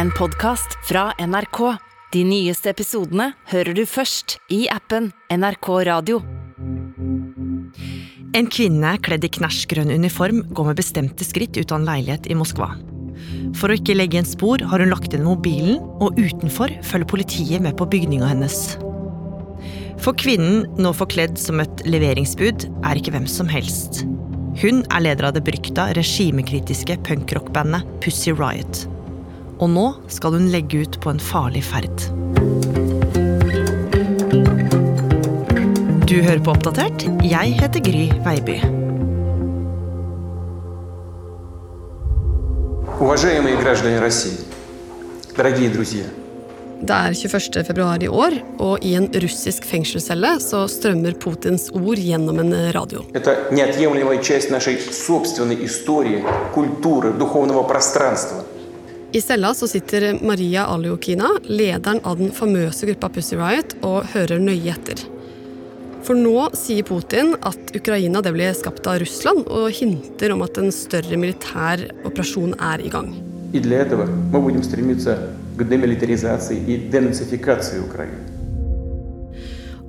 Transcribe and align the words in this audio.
en 0.00 0.10
podkast 0.16 0.78
fra 0.88 1.10
NRK. 1.20 1.58
De 2.14 2.20
nyeste 2.24 2.70
episodene 2.72 3.34
hører 3.50 3.76
du 3.76 3.82
først 3.84 4.38
i 4.48 4.62
appen 4.72 5.10
NRK 5.28 5.66
Radio. 5.90 6.20
En 8.32 8.46
kvinne 8.48 8.94
kledd 9.04 9.26
i 9.26 9.30
knæsjgrønn 9.36 9.90
uniform 9.92 10.38
går 10.56 10.70
med 10.70 10.78
bestemte 10.80 11.26
skritt 11.26 11.58
ut 11.58 11.74
av 11.74 11.82
en 11.82 11.84
leilighet 11.90 12.30
i 12.32 12.36
Moskva. 12.38 12.70
For 13.60 13.68
å 13.68 13.76
ikke 13.76 13.98
legge 13.98 14.16
igjen 14.16 14.30
spor 14.30 14.64
har 14.70 14.80
hun 14.80 14.88
lagt 14.94 15.12
inn 15.12 15.26
mobilen, 15.26 15.82
og 16.00 16.16
utenfor 16.16 16.72
følger 16.86 17.10
politiet 17.10 17.64
med 17.66 17.76
på 17.76 17.88
bygninga 17.92 18.30
hennes. 18.30 18.56
For 20.00 20.16
kvinnen, 20.16 20.64
nå 20.80 20.94
forkledd 20.96 21.36
som 21.42 21.60
et 21.60 21.84
leveringsbud, 21.84 22.70
er 22.88 23.02
ikke 23.02 23.12
hvem 23.18 23.28
som 23.28 23.52
helst. 23.52 24.06
Hun 24.64 24.80
er 24.88 25.04
leder 25.04 25.28
av 25.28 25.36
det 25.36 25.44
berykta 25.44 25.90
regimekritiske 25.98 26.96
punkrockbandet 27.04 27.84
Pussy 28.00 28.32
Riot. 28.32 28.86
Og 29.60 29.68
nå 29.68 29.86
skal 30.08 30.32
hun 30.38 30.48
legge 30.52 30.80
ut 30.86 30.96
på 31.04 31.10
en 31.12 31.20
farlig 31.20 31.60
ferd. 31.68 32.06
Du 36.08 36.16
hører 36.24 36.40
på 36.40 36.54
Oppdatert. 36.54 37.04
Jeg 37.22 37.52
heter 37.60 37.84
Gry 37.84 38.06
Veiby. 38.24 38.56
Det 46.80 46.96
er 46.96 47.12
21. 47.12 47.64
februar 47.68 48.02
i 48.02 48.08
år, 48.08 48.32
og 48.64 48.84
i 48.84 48.94
en 48.96 49.06
russisk 49.22 49.64
fengselscelle 49.68 50.40
så 50.40 50.64
strømmer 50.72 51.12
Putins 51.20 51.68
ord 51.76 52.00
gjennom 52.00 52.40
en 52.40 52.72
radio. 52.72 53.04
Det 53.12 53.20
er 53.28 53.52
en 53.52 53.60
i 59.12 59.20
cella 59.20 59.54
så 59.54 59.66
sitter 59.66 60.20
Maria 60.22 60.66
Aliokina, 60.70 61.26
lederen 61.42 61.98
av 62.06 62.20
den 62.20 62.30
famøse 62.30 62.86
gruppa 62.86 63.08
Pussy 63.10 63.34
Riot, 63.34 63.72
og 63.82 64.06
hører 64.12 64.38
nøye 64.38 64.70
etter. 64.70 65.00
For 66.06 66.14
nå 66.14 66.46
sier 66.54 66.86
Putin 66.86 67.32
at 67.42 67.72
Ukraina 67.74 68.22
det 68.22 68.30
ble 68.36 68.52
skapt 68.54 68.86
av 68.86 69.00
Russland, 69.02 69.48
og 69.50 69.74
hinter 69.74 70.30
om 70.30 70.44
at 70.46 70.60
en 70.62 70.70
større 70.70 71.18
militær 71.18 71.82
operasjon 72.06 72.54
er 72.54 72.84
i 72.86 72.92
gang. 72.92 73.10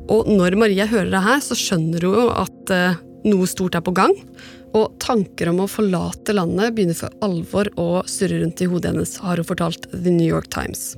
Og 0.09 0.33
når 0.33 0.57
Maria 0.57 0.89
hører 0.89 1.13
det 1.13 1.21
her, 1.29 1.45
så 1.45 1.53
skjønner 1.55 2.09
hun 2.09 2.33
at 2.41 2.73
eh, 2.73 2.97
noe 3.29 3.45
stort 3.45 3.77
er 3.77 3.85
på 3.85 3.93
gang. 4.01 4.17
Og 4.77 4.93
tanker 5.03 5.51
om 5.51 5.63
å 5.63 5.69
forlate 5.69 6.35
landet 6.35 6.75
begynner 6.75 6.95
for 6.95 7.11
alvor 7.25 7.67
å 7.81 7.87
surre 8.07 8.39
rundt 8.39 8.61
i 8.63 8.69
hodet 8.71 8.93
hennes, 8.93 9.17
har 9.23 9.41
hun 9.41 9.47
fortalt 9.47 9.89
The 9.91 10.13
New 10.13 10.27
York 10.27 10.47
Times. 10.53 10.93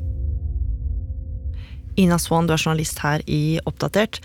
Ina 1.98 2.20
Swan, 2.22 2.48
du 2.50 2.54
er 2.54 2.62
journalist 2.62 3.02
her 3.04 3.24
i 3.30 3.60
Oppdatert. 3.70 4.22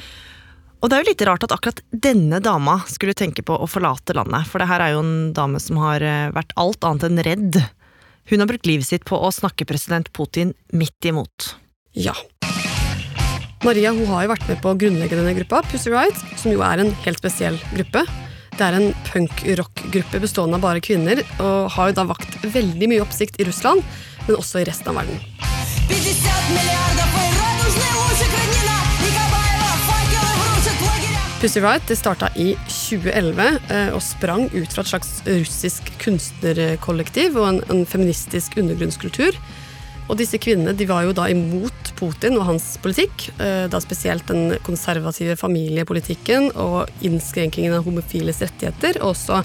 Og 0.79 0.91
det 0.91 0.97
er 0.97 1.03
jo 1.03 1.11
litt 1.11 1.25
rart 1.27 1.45
at 1.45 1.53
akkurat 1.57 1.81
denne 1.91 2.39
dama 2.45 2.79
skulle 2.89 3.17
tenke 3.17 3.43
på 3.43 3.57
å 3.57 3.67
forlate 3.69 4.15
landet, 4.15 4.47
for 4.47 4.63
det 4.63 4.69
her 4.71 4.85
er 4.85 4.95
jo 4.95 5.03
en 5.03 5.33
dame 5.35 5.61
som 5.63 5.81
har 5.83 6.05
eh, 6.05 6.29
vært 6.37 6.55
alt 6.61 6.87
annet 6.87 7.09
enn 7.09 7.25
redd. 7.27 7.61
Hun 8.31 8.45
har 8.45 8.51
brukt 8.51 8.69
livet 8.69 8.87
sitt 8.87 9.09
på 9.09 9.19
å 9.19 9.33
snakke 9.35 9.67
president 9.69 10.13
Putin 10.15 10.53
midt 10.77 11.09
imot. 11.09 11.55
Ja. 11.97 12.15
Maria 13.67 13.91
hun 13.97 14.07
har 14.13 14.27
jo 14.27 14.33
vært 14.37 14.47
med 14.47 14.63
på 14.63 14.71
å 14.71 14.79
grunnlegge 14.79 15.19
denne 15.19 15.35
gruppa, 15.41 15.65
Pussy 15.67 15.91
Riot, 15.91 16.21
som 16.39 16.55
jo 16.55 16.63
er 16.63 16.85
en 16.85 16.95
helt 17.03 17.19
spesiell 17.19 17.59
gruppe. 17.73 18.05
Det 18.59 18.67
er 18.67 18.75
en 18.75 18.89
punk-rock-gruppe 19.07 20.19
bestående 20.19 20.59
av 20.59 20.65
bare 20.65 20.81
kvinner, 20.83 21.21
og 21.39 21.69
har 21.77 21.93
jo 21.93 21.95
da 21.95 22.05
vakt 22.09 22.41
veldig 22.43 22.89
mye 22.91 23.05
oppsikt 23.05 23.39
i 23.39 23.47
Russland, 23.47 23.85
men 24.27 24.35
også 24.35 24.59
i 24.59 24.67
resten 24.67 24.91
av 24.91 24.99
verden. 24.99 25.21
Pussy 31.39 31.63
Riot 31.63 31.87
det 31.87 32.01
starta 32.01 32.33
i 32.35 32.49
2011 32.67 33.47
eh, 33.71 33.93
og 33.95 34.03
sprang 34.03 34.49
ut 34.51 34.75
fra 34.75 34.83
et 34.83 34.91
slags 34.91 35.13
russisk 35.29 35.93
kunstnerkollektiv 36.03 37.39
og 37.39 37.47
en, 37.53 37.63
en 37.71 37.87
feministisk 37.87 38.59
undergrunnskultur. 38.59 39.39
Og 40.10 40.18
disse 40.20 40.38
kvinnene 40.42 40.76
de 40.76 40.88
var 40.90 41.06
jo 41.08 41.14
da 41.16 41.30
imot 41.32 41.94
Putin 42.00 42.36
og 42.38 42.48
hans 42.50 42.74
politikk, 42.84 43.30
eh, 43.40 43.66
da 43.72 43.80
spesielt 43.84 44.28
den 44.28 44.58
konservative 44.66 45.38
familiepolitikken 45.40 46.52
og 46.60 46.92
innskrenkingen 47.06 47.78
av 47.78 47.88
homofiles 47.88 48.42
rettigheter, 48.44 49.00
og 49.02 49.14
også 49.14 49.44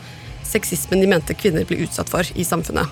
sexismen 0.48 1.02
de 1.02 1.10
mente 1.10 1.36
kvinner 1.38 1.66
ble 1.68 1.82
utsatt 1.84 2.10
for 2.10 2.26
i 2.34 2.46
samfunnet. 2.46 2.90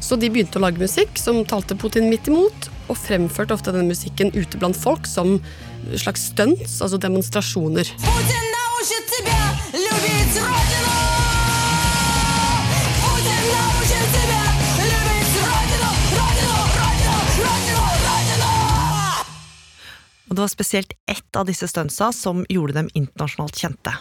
Så 0.00 0.14
de 0.14 0.30
begynte 0.30 0.60
å 0.60 0.62
lage 0.62 0.78
musikk 0.78 1.18
som 1.18 1.40
talte 1.48 1.74
Putin 1.74 2.06
midt 2.12 2.30
imot, 2.30 2.70
og 2.88 3.00
fremførte 3.00 3.56
ofte 3.56 3.74
denne 3.74 3.90
musikken 3.90 4.30
ute 4.36 4.60
blant 4.60 4.78
folk 4.78 5.08
som 5.08 5.40
slags 5.96 6.30
stunts, 6.30 6.78
altså 6.84 7.00
demonstrasjoner. 7.02 7.90
Путин 7.98 8.44
научит 8.54 9.04
тебя 9.10 9.40
любить 9.72 10.38
Родину 10.38 10.91
Og 20.33 20.37
det 20.39 20.47
var 20.47 20.49
spesielt 20.49 20.93
ett 21.05 21.35
av 21.37 21.45
disse 21.45 21.67
stuntsa 21.69 22.07
som 22.09 22.39
gjorde 22.49 22.73
dem 22.73 22.87
internasjonalt 22.97 23.59
kjente. 23.61 23.91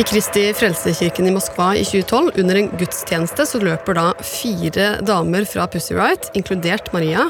I 0.00 0.06
Kristi 0.08 0.46
Frelsekirken 0.56 1.28
i 1.28 1.34
Moskva 1.34 1.74
i 1.76 1.82
2012, 1.84 2.30
under 2.40 2.56
en 2.56 2.70
gudstjeneste, 2.80 3.44
så 3.44 3.60
løper 3.60 3.98
da 3.98 4.06
fire 4.24 4.86
damer 5.04 5.44
fra 5.44 5.66
Pussy 5.68 5.92
Riot, 5.98 6.30
inkludert 6.32 6.88
Maria, 6.96 7.26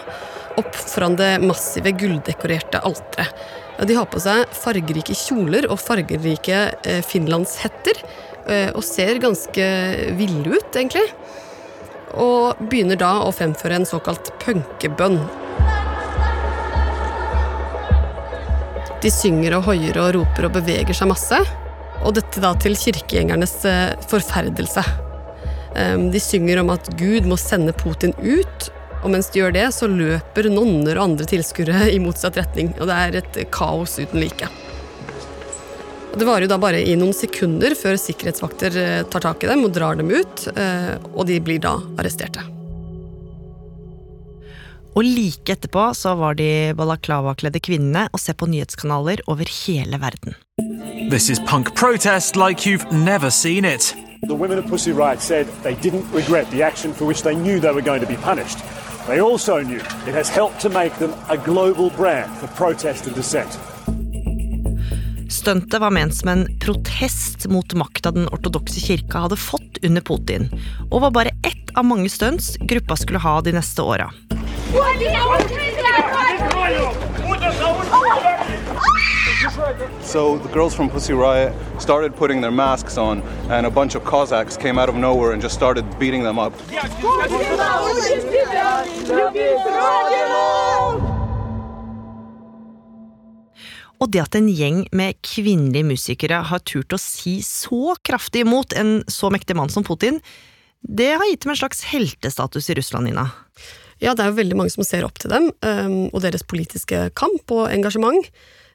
opp 0.63 0.79
foran 0.79 1.19
det 1.19 1.41
massive 1.43 1.91
gulldekorerte 1.91 2.79
alteret. 2.87 3.35
De 3.83 3.99
har 3.99 4.07
på 4.15 4.23
seg 4.23 4.47
fargerike 4.55 5.19
kjoler 5.19 5.67
og 5.67 5.83
fargerike 5.83 6.63
eh, 6.87 7.03
finlandshetter, 7.03 7.99
eh, 8.47 8.71
og 8.77 8.87
ser 8.87 9.19
ganske 9.27 9.67
ville 10.23 10.55
ut, 10.55 10.71
egentlig. 10.71 11.09
Og 12.19 12.59
begynner 12.71 12.99
da 12.99 13.13
å 13.23 13.31
fremføre 13.35 13.79
en 13.79 13.87
såkalt 13.89 14.33
punkebønn. 14.43 15.21
De 19.01 19.13
synger 19.13 19.57
og 19.57 19.69
hoier 19.71 19.97
og 20.01 20.11
roper 20.19 20.49
og 20.49 20.57
beveger 20.59 20.97
seg 20.97 21.13
masse. 21.13 21.39
Og 22.01 22.17
dette 22.17 22.43
da 22.43 22.55
til 22.59 22.77
kirkegjengernes 22.81 23.55
eh, 23.69 23.95
forferdelse. 24.11 24.85
De 26.11 26.19
synger 26.19 26.59
om 26.65 26.73
at 26.75 26.89
Gud 26.99 27.29
må 27.31 27.37
sende 27.39 27.71
Putin 27.71 28.11
ut, 28.19 28.71
og 29.05 29.13
mens 29.15 29.31
de 29.31 29.41
gjør 29.41 29.55
det, 29.55 29.69
så 29.73 29.89
løper 29.89 30.51
nonner 30.53 30.99
og 30.99 31.13
andre 31.13 31.29
tilskuere 31.31 31.87
i 31.95 32.01
motsatt 32.03 32.37
retning. 32.41 32.73
Og 32.81 32.91
det 32.91 32.97
er 32.97 33.21
et 33.23 33.41
kaos 33.55 33.95
uten 34.01 34.21
like. 34.21 34.51
Det 36.11 36.27
varer 36.27 36.45
jo 36.45 36.51
da 36.51 36.59
bare 36.59 36.81
i 36.83 36.97
noen 36.99 37.15
sekunder 37.15 37.77
før 37.79 37.95
sikkerhetsvakter 38.01 38.77
eh, 38.77 39.03
tar 39.11 39.23
tak 39.23 39.45
i 39.45 39.51
dem 39.51 39.63
og 39.67 39.75
drar 39.77 39.99
dem 39.99 40.11
ut, 40.11 40.47
eh, 40.59 40.97
og 41.15 41.29
de 41.29 41.39
blir 41.45 41.63
da 41.63 41.77
arresterte. 42.01 42.43
Og 44.99 45.07
like 45.07 45.55
etterpå 45.55 45.85
så 45.95 46.17
var 46.19 46.35
de 46.35 46.75
balaklava-kledde 46.77 47.63
kvinnene 47.63 48.09
og 48.11 48.19
se 48.19 48.35
på 48.35 48.49
nyhetskanaler 48.51 49.23
over 49.31 49.47
hele 49.63 50.01
verden. 50.03 50.35
This 51.11 51.31
is 51.31 51.39
punk 51.47 51.75
protest 51.75 52.37
like 52.37 52.67
you've 52.67 52.91
never 52.93 53.31
seen 53.31 53.65
it. 53.65 53.95
The 54.27 54.35
women 54.35 54.59
of 54.59 54.67
Pussy 54.67 54.93
Riot 54.93 55.23
said 55.23 55.47
they 55.63 55.75
didn't 55.75 56.05
regret 56.13 56.51
the 56.51 56.63
action 56.63 56.93
for 56.93 57.07
which 57.07 57.23
they 57.23 57.35
knew 57.35 57.61
they 57.61 57.73
were 57.73 57.87
going 57.87 58.01
to 58.01 58.07
be 58.07 58.17
punished. 58.17 58.59
They 59.07 59.21
also 59.21 59.63
knew 59.63 59.81
it 60.07 60.15
has 60.15 60.29
helped 60.29 60.61
to 60.61 60.69
make 60.69 60.95
them 60.99 61.15
a 61.31 61.39
global 61.39 61.91
brand 61.91 62.31
for 62.39 62.49
protest 62.49 63.07
and 63.07 63.15
dissent. 63.15 63.59
Stuntet 65.41 65.81
var 65.81 65.91
ment 65.91 66.15
som 66.15 66.29
en 66.29 66.59
protest 66.61 67.47
mot 67.47 67.73
makta 67.73 68.11
den 68.11 68.27
ortodokse 68.29 68.81
kirka 68.81 69.23
hadde 69.25 69.39
fått 69.41 69.79
under 69.83 70.03
Putin, 70.05 70.51
og 70.91 71.01
var 71.01 71.15
bare 71.17 71.33
ett 71.49 71.71
av 71.81 71.87
mange 71.89 72.11
stunts 72.13 72.59
gruppa 72.61 72.97
skulle 73.01 73.23
ha 73.25 73.41
de 73.41 73.55
neste 73.57 73.81
åra. 73.81 74.11
So 80.03 80.39
the 80.39 80.53
girls 80.53 80.75
from 80.75 80.91
Pussy 80.91 81.15
Riot 81.15 81.55
started 81.79 82.17
putting 82.17 82.43
their 82.43 82.51
masks 82.51 82.99
on, 82.99 83.23
and 83.49 83.65
a 83.65 83.71
bunch 83.71 83.95
of 83.95 84.05
Cossacks 84.05 84.59
came 84.59 84.79
out 84.79 84.91
of 84.91 84.95
nowhere 84.95 85.33
and 85.33 85.41
just 85.41 85.55
started 85.55 85.87
beating 85.99 86.23
them 86.23 86.39
up. 86.39 86.53
Og 94.01 94.09
det 94.09 94.23
at 94.23 94.37
en 94.39 94.49
gjeng 94.49 94.85
med 94.97 95.19
kvinnelige 95.27 95.85
musikere 95.85 96.41
har 96.49 96.63
turt 96.65 96.95
å 96.97 97.01
si 97.01 97.41
så 97.45 97.95
kraftig 98.07 98.47
imot 98.47 98.73
en 98.73 99.01
så 99.13 99.29
mektig 99.33 99.57
mann 99.59 99.73
som 99.73 99.85
Putin, 99.85 100.23
det 100.81 101.11
har 101.13 101.27
gitt 101.29 101.45
dem 101.45 101.53
en 101.53 101.61
slags 101.61 101.85
heltestatus 101.91 102.71
i 102.73 102.79
Russland, 102.79 103.11
Nina. 103.11 103.27
Ja, 104.01 104.15
det 104.17 104.25
er 104.25 104.31
jo 104.31 104.39
veldig 104.39 104.57
mange 104.57 104.73
som 104.73 104.87
ser 104.89 105.05
opp 105.05 105.21
til 105.21 105.29
dem, 105.33 105.51
og 106.09 106.23
deres 106.25 106.47
politiske 106.49 107.11
kamp 107.19 107.53
og 107.53 107.69
engasjement. 107.69 108.31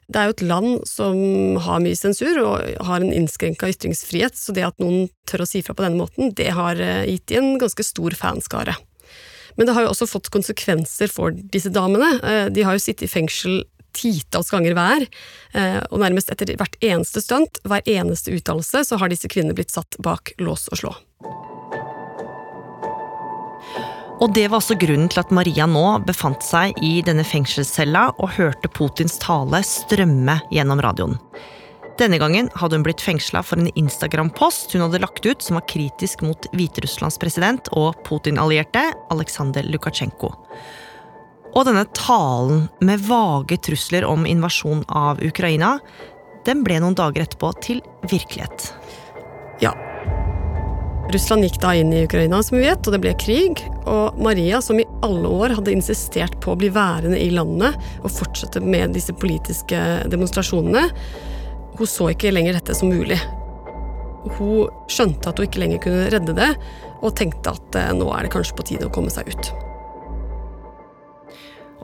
Det 0.06 0.20
er 0.20 0.28
jo 0.28 0.36
et 0.36 0.44
land 0.46 0.84
som 0.86 1.16
har 1.64 1.80
mye 1.82 1.98
sensur 1.98 2.38
og 2.44 2.84
har 2.86 3.02
en 3.02 3.10
innskrenka 3.10 3.66
ytringsfrihet, 3.72 4.38
så 4.38 4.54
det 4.54 4.68
at 4.68 4.78
noen 4.78 5.08
tør 5.26 5.42
å 5.42 5.48
si 5.50 5.64
fra 5.66 5.74
på 5.74 5.82
denne 5.82 5.98
måten, 5.98 6.30
det 6.38 6.52
har 6.54 6.78
eh, 6.78 7.08
gitt 7.10 7.26
de 7.32 7.40
en 7.40 7.56
ganske 7.58 7.82
stor 7.82 8.14
fanskare. 8.14 8.76
Men 9.58 9.66
det 9.66 9.74
har 9.74 9.82
jo 9.82 9.90
også 9.90 10.06
fått 10.06 10.30
konsekvenser 10.30 11.10
for 11.10 11.34
disse 11.34 11.72
damene. 11.74 12.20
Eh, 12.22 12.46
De 12.54 12.62
har 12.62 12.78
jo 12.78 12.84
sittet 12.84 13.08
i 13.08 13.10
fengsel 13.10 13.64
titalls 13.96 14.52
ganger 14.52 14.76
hver, 14.76 15.06
eh, 15.56 15.80
og 15.90 16.02
nærmest 16.04 16.30
etter 16.32 16.54
hvert 16.60 16.76
eneste 16.84 17.24
stunt, 17.24 17.60
hver 17.64 17.84
eneste 17.88 18.36
uttalelse, 18.36 18.84
så 18.86 19.00
har 19.00 19.12
disse 19.12 19.30
kvinnene 19.32 19.56
blitt 19.56 19.74
satt 19.74 19.98
bak 20.04 20.36
lås 20.38 20.68
og 20.72 20.82
slå. 20.82 20.94
Og 24.16 24.32
det 24.32 24.46
var 24.48 24.62
også 24.62 24.78
grunnen 24.80 25.10
til 25.12 25.20
at 25.20 25.32
Maria 25.34 25.66
nå 25.68 25.84
befant 26.08 26.40
seg 26.44 26.78
i 26.84 27.02
denne 27.04 27.24
fengselscella 27.26 28.08
og 28.16 28.32
hørte 28.38 28.70
Putins 28.72 29.18
tale 29.20 29.60
strømme 29.66 30.38
gjennom 30.54 30.80
radioen. 30.80 31.18
Denne 32.00 32.18
gangen 32.20 32.48
hadde 32.56 32.76
hun 32.76 32.84
blitt 32.84 33.00
fengsla 33.00 33.40
for 33.44 33.60
en 33.60 33.70
Instagram-post 33.72 34.74
hun 34.76 34.84
hadde 34.84 35.00
lagt 35.00 35.24
ut 35.24 35.44
som 35.44 35.56
var 35.56 35.64
kritisk 35.68 36.24
mot 36.24 36.48
Hviterusslands 36.52 37.16
president 37.20 37.70
og 37.72 37.96
Putin-allierte 38.08 38.82
Aleksandr 39.12 39.64
Lukasjenko. 39.68 40.32
Og 41.56 41.64
denne 41.64 41.86
talen 41.96 42.66
med 42.84 43.00
vage 43.08 43.56
trusler 43.64 44.04
om 44.04 44.26
invasjon 44.28 44.84
av 44.92 45.22
Ukraina, 45.24 45.78
den 46.44 46.60
ble 46.66 46.76
noen 46.82 46.96
dager 46.98 47.24
etterpå 47.24 47.52
til 47.64 47.80
virkelighet. 48.10 48.68
Ja. 49.64 49.72
Russland 51.14 51.46
gikk 51.46 51.56
da 51.62 51.72
inn 51.78 51.94
i 51.94 52.02
Ukraina, 52.04 52.42
som 52.42 52.58
vi 52.58 52.66
vet, 52.66 52.84
og 52.84 52.92
det 52.92 53.00
ble 53.00 53.14
krig. 53.16 53.62
Og 53.88 54.18
Maria, 54.20 54.60
som 54.60 54.76
i 54.82 54.86
alle 55.06 55.30
år 55.32 55.54
hadde 55.56 55.72
insistert 55.72 56.36
på 56.44 56.52
å 56.52 56.58
bli 56.60 56.68
værende 56.74 57.18
i 57.22 57.30
landet 57.32 57.78
og 58.02 58.12
fortsette 58.12 58.60
med 58.60 58.92
disse 58.96 59.14
politiske 59.16 59.80
demonstrasjonene, 60.12 60.88
hun 61.78 61.88
så 61.88 62.10
ikke 62.12 62.34
lenger 62.34 62.58
dette 62.58 62.76
som 62.76 62.92
mulig. 62.92 63.20
Hun 64.36 64.66
skjønte 64.90 65.30
at 65.30 65.38
hun 65.38 65.48
ikke 65.48 65.62
lenger 65.62 65.86
kunne 65.86 66.10
redde 66.12 66.36
det, 66.36 66.50
og 67.00 67.14
tenkte 67.16 67.54
at 67.54 67.78
eh, 67.78 67.94
nå 67.94 68.10
er 68.12 68.26
det 68.26 68.34
kanskje 68.34 68.58
på 68.58 68.68
tide 68.72 68.90
å 68.90 68.92
komme 68.92 69.12
seg 69.14 69.30
ut. 69.30 69.54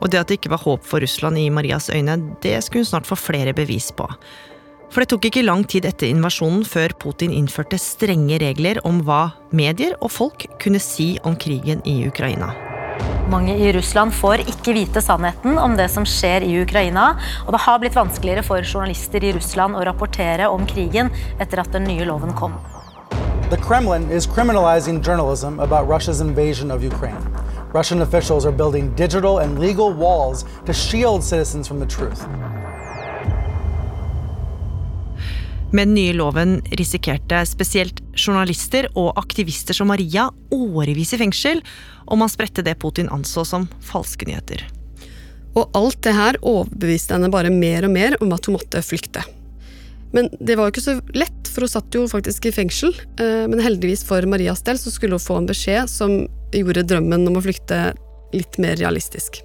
Og 0.03 0.11
det 0.11 0.19
at 0.19 0.27
det 0.27 0.41
ikke 0.41 0.51
var 0.51 0.65
håp 0.65 0.83
for 0.83 0.99
Russland 0.99 1.39
i 1.39 1.47
Marias 1.53 1.87
øyne, 1.89 2.17
det 2.43 2.57
skulle 2.63 2.83
hun 2.83 2.91
snart 2.91 3.07
få 3.07 3.15
flere 3.15 3.53
bevis 3.55 3.87
på. 3.95 4.07
For 4.91 5.01
det 5.01 5.09
tok 5.09 5.25
ikke 5.25 5.45
lang 5.47 5.63
tid 5.65 5.87
etter 5.89 6.11
invasjonen 6.11 6.65
før 6.69 6.93
Putin 7.01 7.31
innførte 7.33 7.79
strenge 7.81 8.37
regler 8.43 8.77
om 8.85 8.99
hva 9.07 9.31
medier 9.55 9.95
og 10.03 10.11
folk 10.13 10.45
kunne 10.61 10.81
si 10.83 11.15
om 11.25 11.39
krigen 11.39 11.81
i 11.89 12.03
Ukraina. 12.05 12.51
Mange 13.31 13.55
i 13.57 13.71
Russland 13.73 14.13
får 14.13 14.43
ikke 14.43 14.75
vite 14.75 15.01
sannheten 15.01 15.57
om 15.57 15.77
det 15.79 15.87
som 15.89 16.05
skjer 16.05 16.43
i 16.45 16.51
Ukraina, 16.61 17.13
og 17.47 17.55
det 17.55 17.63
har 17.63 17.79
blitt 17.81 17.97
vanskeligere 17.97 18.43
for 18.45 18.61
journalister 18.61 19.23
i 19.23 19.31
Russland 19.33 19.79
å 19.79 19.85
rapportere 19.87 20.51
om 20.51 20.67
krigen 20.69 21.09
etter 21.39 21.63
at 21.63 21.71
den 21.73 21.87
nye 21.89 22.05
loven 22.05 22.35
kom. 22.37 22.59
The 23.49 23.57
Kremlin 23.57 24.11
is 24.11 24.27
criminalizing 24.27 25.01
journalism 25.01 25.59
about 25.59 25.87
Russia's 25.87 26.21
invasion 26.21 26.69
of 26.69 26.83
Ukraine. 26.83 27.42
Russian 27.73 28.01
officials 28.01 28.45
are 28.45 28.51
building 28.51 28.95
digital 28.95 29.39
and 29.39 29.59
legal 29.59 29.93
walls 29.93 30.45
to 30.65 30.73
shield 30.73 31.23
citizens 31.23 31.67
from 31.67 31.79
the 31.79 31.89
truth. 31.89 32.21
Med 35.71 35.87
den 35.87 35.95
nye 35.95 36.13
loven 36.13 36.61
risikerte 36.71 37.45
spesielt 37.45 38.01
journalister 38.13 38.87
og 38.93 39.17
aktivister 39.17 39.73
som 39.73 39.89
Maria 39.89 40.27
årevis 40.53 41.15
i 41.15 41.17
fengsel 41.17 41.63
og 42.05 42.19
man 42.21 42.29
spredte 42.29 42.61
det 42.61 42.77
Putin 42.77 43.09
anså 43.09 43.41
som 43.45 43.65
falske 43.81 44.27
nyheter. 44.29 44.61
Og 45.57 45.73
alt 45.73 45.97
det 46.05 46.13
her 46.13 46.37
overbeviste 46.41 47.17
henne 47.17 47.31
bare 47.33 47.49
mer 47.49 47.87
og 47.87 47.95
mer 47.95 48.17
om 48.21 48.37
at 48.37 48.45
hun 48.45 48.59
måtte 48.59 48.85
flykte. 48.85 49.25
Men 50.13 50.29
det 50.39 50.55
var 50.57 50.67
jo 50.67 50.75
ikke 50.75 50.85
så 50.85 50.97
lett, 51.17 51.49
for 51.49 51.65
hun 51.65 51.71
satt 51.71 51.95
jo 51.97 52.05
faktisk 52.09 52.45
i 52.45 52.53
fengsel. 52.53 52.93
eh, 53.19 53.47
Men 53.49 53.59
heldigvis 53.59 54.05
for 54.05 54.21
Marias 54.29 54.61
del 54.61 54.77
så 54.77 54.93
skulle 54.93 55.17
hun 55.17 55.23
få 55.23 55.39
en 55.41 55.49
beskjed 55.49 55.89
som 55.89 56.27
gjorde 56.53 56.85
drømmen 56.85 57.27
om 57.27 57.39
å 57.39 57.43
flykte 57.43 57.95
litt 58.33 58.57
mer 58.61 58.77
realistisk. 58.77 59.41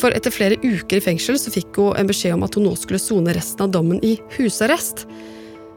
For 0.00 0.10
etter 0.16 0.32
flere 0.34 0.56
uker 0.64 0.98
i 0.98 1.04
fengsel 1.04 1.36
så 1.38 1.52
fikk 1.52 1.76
hun 1.78 1.96
en 2.00 2.08
beskjed 2.08 2.34
om 2.34 2.42
at 2.42 2.56
hun 2.56 2.64
nå 2.66 2.72
skulle 2.80 2.98
sone 2.98 3.34
resten 3.36 3.66
av 3.66 3.70
dommen 3.70 4.00
i 4.02 4.16
husarrest. 4.38 5.04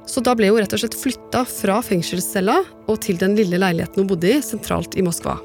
Så 0.07 0.22
da 0.24 0.36
ble 0.38 0.50
hun 0.50 0.62
rett 0.62 0.74
og 0.74 0.81
slett 0.81 0.98
flytta 0.98 1.44
fra 1.50 1.81
fengselscella 1.84 2.62
og 2.88 3.02
til 3.04 3.19
den 3.22 3.36
lille 3.38 3.60
leiligheten 3.62 4.04
hun 4.04 4.10
bodde 4.10 4.31
i, 4.31 4.42
sentralt 4.42 4.96
i 4.98 5.04
Moskva. 5.06 5.36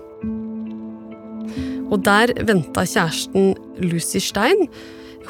Og 1.91 1.99
der 2.07 2.33
venta 2.47 2.85
kjæresten 2.87 3.55
Lucy 3.83 4.23
Stein. 4.23 4.69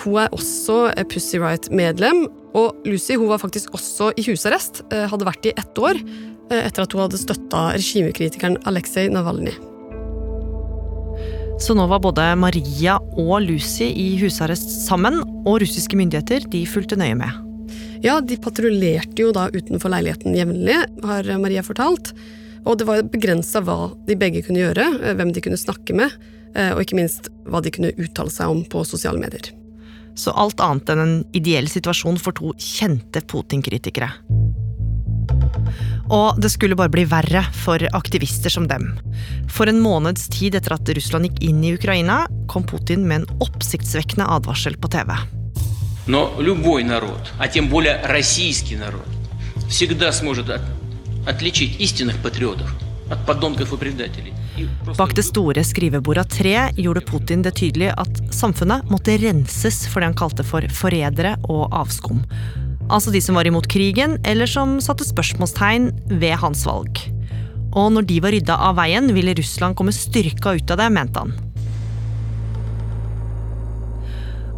Hun 0.01 0.17
er 0.23 0.33
også 0.33 0.91
Pussy 1.13 1.37
Riot-medlem, 1.41 2.25
og 2.57 2.87
Lucy 2.89 3.19
hun 3.21 3.29
var 3.29 3.43
faktisk 3.43 3.75
også 3.77 4.11
i 4.17 4.25
husarrest. 4.25 4.83
eh, 4.93 5.07
Hadde 5.11 5.29
vært 5.29 5.47
i 5.47 5.53
ett 5.53 5.77
år 5.79 5.99
eh, 6.01 6.63
etter 6.65 6.87
at 6.87 6.95
hun 6.95 7.05
hadde 7.05 7.21
støtta 7.21 7.67
regimekritikeren 7.77 8.57
Aleksej 8.65 9.11
Navalnyj. 9.13 9.59
Så 11.61 11.77
nå 11.77 11.85
var 11.91 12.01
både 12.01 12.25
Maria 12.41 12.97
og 13.21 13.43
Lucy 13.45 13.91
i 13.93 14.15
husarrest 14.23 14.73
sammen, 14.87 15.21
og 15.45 15.61
russiske 15.61 15.99
myndigheter 15.99 16.49
de 16.49 16.65
fulgte 16.65 16.97
nøye 16.97 17.19
med. 17.21 17.47
Ja, 18.01 18.17
de 18.25 18.41
patruljerte 18.41 19.21
jo 19.21 19.35
da 19.37 19.51
utenfor 19.53 19.93
leiligheten 19.93 20.33
jevnlig, 20.33 20.79
har 21.05 21.29
Maria 21.37 21.61
fortalt. 21.67 22.15
Og 22.65 22.81
det 22.81 22.89
var 22.89 23.05
begrensa 23.05 23.61
hva 23.65 23.93
de 24.09 24.17
begge 24.17 24.41
kunne 24.47 24.65
gjøre, 24.65 24.89
eh, 25.05 25.15
hvem 25.15 25.37
de 25.37 25.45
kunne 25.45 25.61
snakke 25.61 25.93
med, 25.93 26.17
eh, 26.55 26.73
og 26.73 26.81
ikke 26.81 26.97
minst 26.97 27.29
hva 27.45 27.61
de 27.61 27.71
kunne 27.71 27.93
uttale 28.01 28.33
seg 28.33 28.49
om 28.49 28.65
på 28.65 28.81
sosiale 28.89 29.21
medier 29.21 29.53
Så 30.16 30.32
alt 30.32 30.62
annet 30.64 30.90
enn 30.90 31.02
en 31.04 31.16
ideell 31.36 31.68
situasjon 31.68 32.18
for 32.18 32.32
to 32.38 32.54
kjente 32.56 33.22
Putin-kritikere. 33.28 34.10
Og 36.14 36.38
det 36.40 36.52
skulle 36.54 36.78
bare 36.78 36.94
bli 36.94 37.04
verre 37.10 37.42
for 37.64 37.82
aktivister 37.98 38.54
som 38.54 38.68
dem. 38.70 38.92
For 39.50 39.68
en 39.68 39.82
måneds 39.82 40.28
tid 40.30 40.56
etter 40.56 40.76
at 40.78 40.92
Russland 40.96 41.26
gikk 41.28 41.42
inn 41.50 41.64
i 41.66 41.74
Ukraina, 41.74 42.26
kom 42.48 42.64
Putin 42.64 43.08
med 43.10 43.24
en 43.24 43.42
oppsiktsvekkende 43.42 44.28
advarsel 44.38 44.78
på 44.78 44.92
TV. 44.94 45.12
Но 46.08 46.36
любой 46.40 46.84
народ, 46.84 47.32
а 47.40 47.48
тем 47.48 47.68
более 47.68 48.00
российский 48.06 48.76
народ, 48.76 49.08
всегда 49.68 50.12
сможет 50.12 50.50
от- 50.50 50.62
отличить 51.28 51.80
истинных 51.80 52.22
патриотов 52.22 52.76
от 53.10 53.26
подонков 53.26 53.74
и 53.74 53.78
предателей. 53.78 54.34
Bak 54.99 55.15
det 55.17 55.25
store 55.25 55.63
skrivebordet 55.65 56.25
av 56.25 56.33
tre 56.35 56.55
gjorde 56.77 57.05
Putin 57.09 57.45
det 57.47 57.55
tydelig 57.61 57.93
at 57.95 58.21
samfunnet 58.35 58.89
måtte 58.91 59.17
renses 59.23 59.85
for 59.89 60.03
det 60.03 60.11
han 60.11 60.19
kalte 60.19 60.45
for 60.47 60.67
forrædere 60.75 61.37
og 61.49 61.71
avskum. 61.77 62.25
Altså 62.91 63.13
de 63.15 63.23
som 63.23 63.39
var 63.39 63.47
imot 63.47 63.69
krigen, 63.71 64.19
eller 64.27 64.51
som 64.51 64.79
satte 64.83 65.07
spørsmålstegn 65.07 65.93
ved 66.21 66.35
hans 66.43 66.65
valg. 66.67 66.99
Og 67.79 67.93
når 67.95 68.09
de 68.11 68.19
var 68.25 68.35
rydda 68.35 68.57
av 68.67 68.81
veien, 68.81 69.13
ville 69.15 69.37
Russland 69.39 69.79
komme 69.79 69.95
styrka 69.95 70.57
ut 70.59 70.75
av 70.75 70.83
det, 70.83 70.91
mente 70.91 71.23
han. 71.23 71.37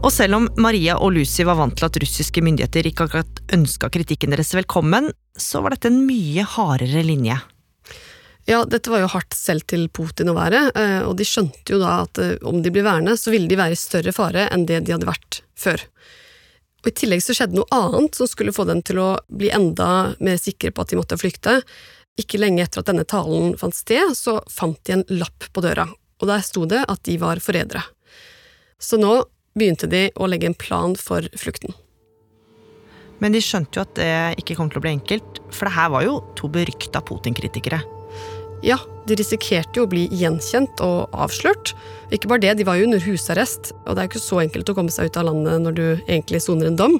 Og 0.02 0.10
selv 0.10 0.40
om 0.40 0.48
Maria 0.58 0.96
og 0.98 1.12
Lucy 1.14 1.44
var 1.46 1.60
vant 1.60 1.76
til 1.78 1.86
at 1.86 1.98
russiske 2.02 2.42
myndigheter 2.42 2.88
ikke 2.88 3.06
akkurat 3.06 3.42
ønska 3.54 3.92
kritikken 3.92 4.34
deres 4.34 4.50
velkommen, 4.56 5.12
så 5.38 5.62
var 5.62 5.76
dette 5.76 5.92
en 5.92 6.02
mye 6.08 6.42
hardere 6.56 7.04
linje. 7.06 7.36
Ja, 8.48 8.64
dette 8.66 8.90
var 8.90 9.04
jo 9.04 9.10
hardt 9.12 9.36
selv 9.38 9.62
til 9.70 9.86
Putin 9.94 10.32
å 10.32 10.34
være, 10.34 10.64
eh, 10.74 11.00
og 11.06 11.14
de 11.18 11.26
skjønte 11.26 11.76
jo 11.76 11.78
da 11.78 12.00
at 12.02 12.18
eh, 12.18 12.34
om 12.48 12.58
de 12.64 12.72
ble 12.74 12.82
værende, 12.82 13.14
så 13.18 13.30
ville 13.30 13.46
de 13.50 13.58
være 13.58 13.76
i 13.76 13.78
større 13.78 14.14
fare 14.14 14.48
enn 14.50 14.66
det 14.66 14.80
de 14.82 14.94
hadde 14.96 15.06
vært 15.06 15.42
før. 15.54 15.84
Og 16.82 16.90
I 16.90 16.94
tillegg 16.98 17.22
så 17.22 17.36
skjedde 17.38 17.60
noe 17.60 17.70
annet 17.70 18.18
som 18.18 18.26
skulle 18.26 18.54
få 18.54 18.66
dem 18.66 18.82
til 18.82 18.98
å 18.98 19.10
bli 19.30 19.52
enda 19.54 20.16
mer 20.18 20.40
sikre 20.42 20.72
på 20.74 20.82
at 20.82 20.90
de 20.90 20.98
måtte 20.98 21.18
flykte. 21.20 21.60
Ikke 22.18 22.40
lenge 22.42 22.64
etter 22.64 22.82
at 22.82 22.90
denne 22.90 23.06
talen 23.06 23.54
fant 23.60 23.76
sted, 23.78 24.16
så 24.18 24.40
fant 24.50 24.80
de 24.88 24.98
en 24.98 25.06
lapp 25.14 25.46
på 25.54 25.62
døra, 25.62 25.86
og 26.18 26.28
der 26.28 26.42
sto 26.42 26.66
det 26.66 26.82
at 26.82 27.04
de 27.06 27.14
var 27.22 27.38
forrædere. 27.44 27.84
Så 28.82 28.98
nå 28.98 29.20
begynte 29.54 29.86
de 29.86 30.08
å 30.18 30.26
legge 30.26 30.50
en 30.50 30.58
plan 30.58 30.98
for 30.98 31.22
flukten. 31.38 31.76
Men 33.22 33.36
de 33.36 33.38
skjønte 33.44 33.78
jo 33.78 33.86
at 33.86 33.94
det 33.94 34.42
ikke 34.42 34.58
kom 34.58 34.72
til 34.72 34.82
å 34.82 34.84
bli 34.88 34.96
enkelt, 34.96 35.44
for 35.54 35.70
det 35.70 35.76
her 35.78 35.92
var 35.94 36.08
jo 36.08 36.18
to 36.34 36.50
berykta 36.50 37.04
Putin-kritikere. 37.06 38.01
Ja, 38.62 38.78
de 39.10 39.16
risikerte 39.18 39.80
jo 39.80 39.88
å 39.88 39.90
bli 39.90 40.04
gjenkjent 40.14 40.80
og 40.86 41.10
avslørt. 41.10 41.74
Ikke 42.14 42.30
bare 42.30 42.44
det, 42.44 42.54
de 42.60 42.66
var 42.68 42.78
jo 42.78 42.86
under 42.86 43.02
husarrest, 43.02 43.72
og 43.82 43.96
det 43.96 44.02
er 44.02 44.06
jo 44.06 44.12
ikke 44.12 44.22
så 44.22 44.42
enkelt 44.44 44.70
å 44.70 44.76
komme 44.78 44.94
seg 44.94 45.10
ut 45.10 45.18
av 45.18 45.26
landet 45.26 45.64
når 45.64 45.78
du 45.78 45.86
egentlig 46.06 46.42
soner 46.44 46.70
en 46.70 46.78
dom. 46.78 46.98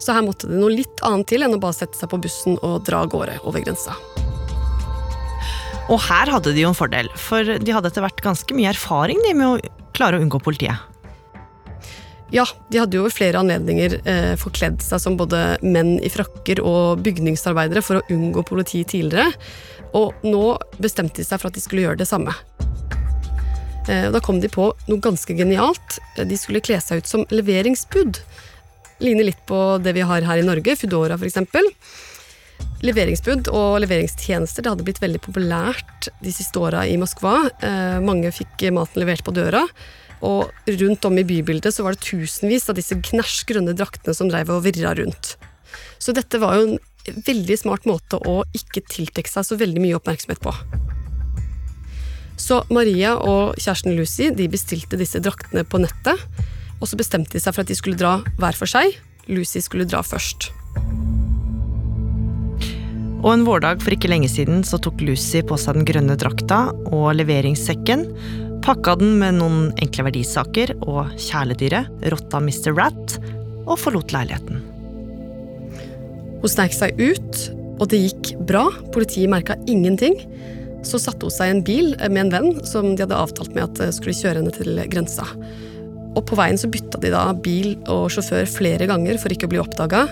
Så 0.00 0.16
her 0.16 0.24
måtte 0.24 0.48
det 0.48 0.56
noe 0.58 0.72
litt 0.72 1.04
annet 1.04 1.28
til 1.28 1.44
enn 1.44 1.56
å 1.56 1.60
bare 1.60 1.76
sette 1.76 2.00
seg 2.00 2.10
på 2.12 2.20
bussen 2.24 2.56
og 2.64 2.86
dra 2.88 3.04
av 3.04 3.12
gårde 3.12 3.36
over 3.44 3.64
grensa. 3.64 3.96
Og 5.92 6.00
her 6.06 6.32
hadde 6.32 6.54
de 6.56 6.64
jo 6.64 6.72
en 6.72 6.78
fordel, 6.78 7.10
for 7.20 7.44
de 7.44 7.76
hadde 7.76 7.92
etter 7.92 8.04
hvert 8.04 8.24
ganske 8.24 8.56
mye 8.56 8.72
erfaring 8.72 9.20
de 9.26 9.36
med 9.36 9.50
å 9.50 9.88
klare 9.96 10.16
å 10.16 10.24
unngå 10.24 10.40
politiet. 10.40 10.80
Ja, 12.32 12.46
de 12.72 12.80
hadde 12.80 12.96
jo 12.96 13.04
ved 13.04 13.14
flere 13.14 13.38
anledninger 13.38 13.98
eh, 14.00 14.32
forkledd 14.40 14.80
seg 14.82 15.02
som 15.02 15.18
både 15.20 15.58
menn 15.62 15.98
i 16.02 16.10
frakker 16.10 16.62
og 16.64 17.04
bygningsarbeidere 17.04 17.84
for 17.84 18.00
å 18.00 18.06
unngå 18.10 18.42
politi 18.48 18.80
tidligere, 18.88 19.28
og 19.94 20.26
nå 20.26 20.44
bestemte 20.82 21.22
de 21.22 21.26
seg 21.26 21.40
for 21.40 21.50
at 21.50 21.56
de 21.56 21.62
skulle 21.62 21.84
gjøre 21.86 22.00
det 22.02 22.08
samme. 22.10 22.34
Eh, 23.88 24.10
Da 24.10 24.20
kom 24.20 24.40
de 24.40 24.48
på 24.48 24.70
noe 24.88 25.00
ganske 25.00 25.36
genialt. 25.36 25.98
Eh, 26.16 26.24
De 26.24 26.36
skulle 26.36 26.62
kle 26.64 26.80
seg 26.80 27.02
ut 27.02 27.06
som 27.10 27.26
leveringsbud. 27.30 28.20
Ligner 29.00 29.24
litt 29.30 29.42
på 29.46 29.78
det 29.82 29.94
vi 29.94 30.06
har 30.06 30.22
her 30.22 30.38
i 30.38 30.46
Norge, 30.46 30.76
Foodora 30.78 31.18
f.eks. 31.18 31.38
Leveringsbud 32.84 33.48
og 33.48 33.80
leveringstjenester 33.82 34.62
det 34.62 34.70
hadde 34.70 34.84
blitt 34.86 35.00
veldig 35.02 35.20
populært 35.24 36.08
de 36.22 36.32
siste 36.32 36.60
åra 36.60 36.84
i 36.86 36.96
Moskva. 37.00 37.50
Eh, 37.64 37.98
mange 38.04 38.30
fikk 38.34 38.66
maten 38.72 39.02
levert 39.02 39.24
på 39.24 39.34
døra. 39.34 39.64
Og 40.24 40.48
rundt 40.80 41.04
om 41.04 41.18
i 41.18 41.24
bybildet 41.26 41.74
så 41.74 41.84
var 41.84 41.96
det 41.96 42.04
tusenvis 42.06 42.68
av 42.70 42.78
disse 42.78 42.96
knæsj 42.96 43.44
grønne 43.50 43.74
draktene 43.76 44.14
som 44.16 44.30
dreiv 44.30 44.52
og 44.54 44.62
virra 44.64 44.94
rundt. 44.96 45.34
Så 45.98 46.14
dette 46.16 46.40
var 46.40 46.56
jo 46.56 46.66
en 46.68 46.78
veldig 47.04 47.58
smart 47.60 47.86
måte 47.88 48.18
å 48.18 48.42
ikke 48.56 48.84
tiltrekke 48.88 49.30
seg 49.30 49.46
så 49.46 49.58
veldig 49.60 49.82
mye 49.82 49.98
oppmerksomhet 49.98 50.42
på. 50.44 50.54
Så 52.40 52.62
Maria 52.74 53.14
og 53.20 53.54
kjæresten 53.60 53.94
Lucy 53.96 54.30
de 54.34 54.48
bestilte 54.50 54.98
disse 55.00 55.20
draktene 55.22 55.64
på 55.64 55.80
nettet. 55.82 56.20
Og 56.80 56.90
så 56.90 56.98
bestemte 56.98 57.36
de 57.36 57.42
seg 57.42 57.54
for 57.54 57.62
at 57.62 57.70
de 57.70 57.76
skulle 57.78 58.00
dra 58.00 58.18
hver 58.40 58.58
for 58.58 58.70
seg. 58.70 58.96
Lucy 59.30 59.62
skulle 59.64 59.86
dra 59.88 60.02
først. 60.04 60.50
Og 63.24 63.30
en 63.32 63.46
vårdag 63.46 63.80
for 63.80 63.94
ikke 63.94 64.10
lenge 64.10 64.28
siden 64.28 64.60
så 64.68 64.76
tok 64.82 65.00
Lucy 65.00 65.40
på 65.46 65.56
seg 65.60 65.78
den 65.78 65.88
grønne 65.88 66.18
drakta 66.20 66.66
og 66.92 67.14
leveringssekken, 67.16 68.04
pakka 68.64 68.98
den 69.00 69.16
med 69.20 69.38
noen 69.38 69.70
enkle 69.80 70.10
verdisaker 70.10 70.74
og 70.84 71.14
kjæledyret, 71.16 71.88
rotta 72.12 72.42
Mr. 72.44 72.74
Rat, 72.76 73.16
og 73.64 73.78
forlot 73.80 74.12
leiligheten. 74.12 74.73
Hun 76.44 76.52
sneik 76.52 76.74
seg 76.76 76.98
ut, 77.00 77.38
og 77.80 77.88
det 77.88 78.02
gikk 78.02 78.34
bra. 78.44 78.66
Politiet 78.92 79.30
merka 79.32 79.56
ingenting. 79.64 80.18
Så 80.84 81.00
satte 81.00 81.24
hun 81.24 81.32
seg 81.32 81.48
i 81.48 81.54
en 81.54 81.62
bil 81.64 81.94
med 82.02 82.26
en 82.26 82.32
venn 82.34 82.66
som 82.68 82.90
de 82.92 83.00
hadde 83.00 83.16
avtalt 83.16 83.54
med 83.56 83.64
at 83.64 83.96
skulle 83.96 84.12
kjøre 84.18 84.42
henne 84.42 84.52
til 84.52 84.76
grensa. 84.92 85.24
Og 86.12 86.20
på 86.28 86.36
veien 86.36 86.60
så 86.60 86.68
bytta 86.68 87.00
de 87.00 87.14
da 87.16 87.24
bil 87.32 87.72
og 87.88 88.12
sjåfør 88.12 88.44
flere 88.44 88.90
ganger 88.92 89.16
for 89.22 89.32
ikke 89.32 89.48
å 89.48 89.54
bli 89.54 89.62
oppdaga. 89.64 90.04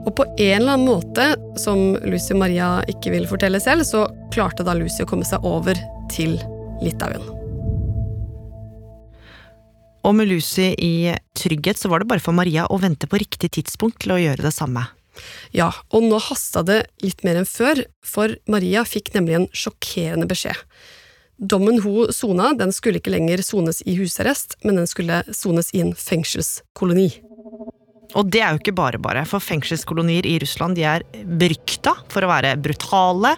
Og 0.00 0.10
på 0.18 0.26
en 0.26 0.58
eller 0.58 0.74
annen 0.74 0.90
måte, 0.90 1.30
som 1.60 1.94
Lucy 2.02 2.34
og 2.34 2.42
Maria 2.42 2.74
ikke 2.90 3.14
vil 3.14 3.30
fortelle 3.30 3.62
selv, 3.62 3.86
så 3.86 4.08
klarte 4.34 4.66
da 4.66 4.74
Lucy 4.74 5.04
å 5.06 5.08
komme 5.08 5.28
seg 5.28 5.46
over 5.46 5.78
til 6.10 6.34
Litauen. 6.82 7.22
Og 10.02 10.16
med 10.18 10.32
Lucy 10.32 10.72
i 10.82 11.12
trygghet 11.38 11.78
så 11.78 11.92
var 11.92 12.02
det 12.02 12.10
bare 12.10 12.24
for 12.24 12.34
Maria 12.34 12.66
å 12.66 12.82
vente 12.82 13.06
på 13.06 13.20
riktig 13.22 13.54
tidspunkt 13.60 14.02
til 14.02 14.16
å 14.16 14.24
gjøre 14.26 14.50
det 14.50 14.56
samme. 14.56 14.88
Ja, 15.56 15.70
og 15.90 16.06
nå 16.06 16.20
hasta 16.22 16.62
det 16.66 16.80
litt 17.04 17.24
mer 17.26 17.40
enn 17.40 17.48
før, 17.48 17.84
for 18.04 18.34
Maria 18.50 18.84
fikk 18.88 19.12
nemlig 19.16 19.38
en 19.38 19.48
sjokkerende 19.56 20.28
beskjed. 20.30 20.58
Dommen 21.40 21.80
hun 21.80 22.12
sona, 22.12 22.52
den 22.52 22.72
skulle 22.76 23.00
ikke 23.00 23.14
lenger 23.14 23.40
sones 23.44 23.80
i 23.88 23.96
husarrest, 23.96 24.58
men 24.64 24.76
den 24.76 24.88
skulle 24.90 25.22
sones 25.32 25.72
i 25.72 25.80
en 25.80 25.94
fengselskoloni. 25.96 27.08
Og 28.18 28.26
det 28.28 28.42
er 28.42 28.52
jo 28.52 28.60
ikke 28.60 28.76
bare 28.76 29.00
bare, 29.00 29.22
for 29.28 29.40
fengselskolonier 29.40 30.26
i 30.28 30.36
Russland 30.42 30.76
de 30.76 30.84
er 30.84 31.06
berykta 31.40 31.94
for 32.12 32.26
å 32.26 32.32
være 32.32 32.56
brutale, 32.60 33.36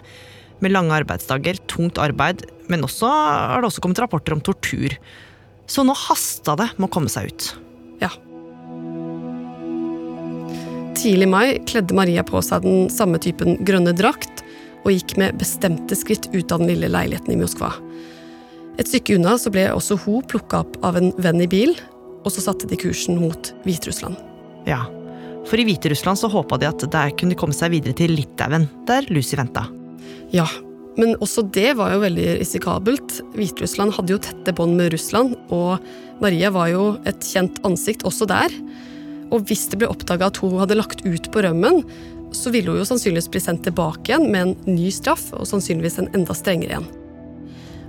med 0.63 0.71
lange 0.71 0.95
arbeidsdager, 0.95 1.57
tungt 1.67 1.99
arbeid, 1.99 2.45
men 2.71 2.85
også 2.85 3.09
har 3.09 3.59
det 3.59 3.67
også 3.67 3.83
kommet 3.83 3.99
rapporter 3.99 4.35
om 4.35 4.43
tortur. 4.43 4.95
Så 5.67 5.83
nå 5.83 5.95
hasta 6.07 6.55
det 6.59 6.69
med 6.77 6.87
å 6.87 6.93
komme 6.93 7.11
seg 7.11 7.31
ut. 7.31 7.49
Tidlig 10.93 11.27
mai 11.27 11.59
kledde 11.67 11.95
Maria 11.97 12.23
på 12.23 12.39
seg 12.45 12.63
den 12.63 12.85
samme 12.93 13.17
typen 13.21 13.57
grønne 13.65 13.95
drakt 13.97 14.43
og 14.83 14.91
gikk 14.93 15.15
med 15.19 15.39
bestemte 15.39 15.97
skritt 15.97 16.29
ut 16.35 16.51
av 16.53 16.61
den 16.61 16.69
lille 16.69 16.89
leiligheten 16.91 17.33
i 17.33 17.39
Moskva. 17.39 17.71
Et 18.79 18.89
stykke 18.89 19.17
unna 19.17 19.35
så 19.41 19.51
ble 19.53 19.65
også 19.73 19.97
hun 20.05 20.25
plukka 20.29 20.61
opp 20.63 20.77
av 20.85 20.97
en 20.99 21.11
venn 21.21 21.41
i 21.43 21.49
bil, 21.49 21.73
og 22.23 22.29
så 22.33 22.43
satte 22.45 22.69
de 22.69 22.79
kursen 22.79 23.19
mot 23.21 23.51
Hviterussland. 23.65 24.19
Ja, 24.69 24.83
for 25.49 25.59
i 25.59 25.65
Hviterussland 25.67 26.21
så 26.21 26.29
håpa 26.31 26.59
de 26.61 26.69
at 26.69 26.85
der 26.93 27.15
kunne 27.17 27.35
de 27.35 27.39
komme 27.41 27.57
seg 27.57 27.73
videre 27.73 27.97
til 27.97 28.15
Litauen, 28.15 28.69
der 28.87 29.09
Lucy 29.11 29.37
venta. 29.39 29.65
Ja, 30.33 30.47
men 30.97 31.17
også 31.23 31.43
det 31.53 31.73
var 31.79 31.93
jo 31.95 32.03
veldig 32.03 32.37
risikabelt. 32.39 33.19
Hviterussland 33.33 33.95
hadde 33.97 34.15
jo 34.15 34.23
tette 34.23 34.55
bånd 34.55 34.77
med 34.77 34.93
Russland, 34.93 35.35
og 35.53 35.81
Maria 36.21 36.53
var 36.53 36.69
jo 36.71 36.89
et 37.09 37.25
kjent 37.27 37.59
ansikt 37.67 38.05
også 38.07 38.29
der. 38.29 38.53
Og 39.33 39.47
hvis 39.49 39.67
det 39.71 39.79
ble 39.81 39.89
oppdaga 39.89 40.29
at 40.29 40.39
hun 40.43 40.59
hadde 40.61 40.77
lagt 40.77 41.01
ut 41.05 41.29
på 41.33 41.43
rømmen, 41.45 41.81
så 42.33 42.51
ville 42.53 42.73
hun 42.73 42.81
jo 42.81 42.87
sannsynligvis 42.87 43.29
bli 43.33 43.41
sendt 43.41 43.65
tilbake 43.67 44.09
igjen 44.09 44.29
med 44.33 44.47
en 44.47 44.75
ny 44.77 44.89
straff, 44.93 45.25
og 45.37 45.47
sannsynligvis 45.49 45.99
en 46.01 46.11
enda 46.17 46.35
strengere 46.37 46.79
en. 46.79 46.87